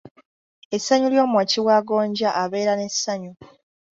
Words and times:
Essanyu 0.75 1.07
ly’omwoki 1.13 1.59
wa 1.67 1.77
gonja 1.87 2.29
abeera 2.43 2.73
n'essanyu. 2.77 3.31